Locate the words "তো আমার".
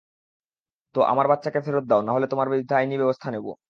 0.95-1.25